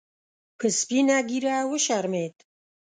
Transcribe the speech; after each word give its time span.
په 0.57 0.65
سپینه 0.79 1.17
ګیره 1.29 1.55
وشرمید 1.71 2.35